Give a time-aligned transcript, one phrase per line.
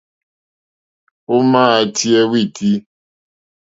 [1.33, 2.71] Ò màá tíyɛ́ wítí.